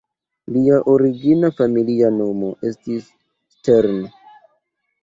[0.53, 3.13] Lia origina familia nomo estis
[3.59, 4.03] Stern".